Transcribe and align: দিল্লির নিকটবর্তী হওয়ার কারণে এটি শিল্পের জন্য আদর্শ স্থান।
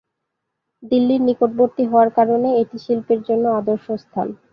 দিল্লির 0.83 1.21
নিকটবর্তী 1.27 1.83
হওয়ার 1.87 2.09
কারণে 2.17 2.49
এটি 2.61 2.77
শিল্পের 2.85 3.19
জন্য 3.27 3.45
আদর্শ 3.59 3.85
স্থান। 4.03 4.27